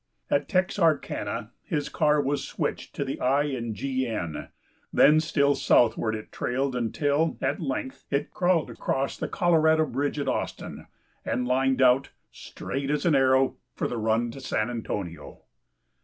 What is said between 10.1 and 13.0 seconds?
at Austin, and lined out, straight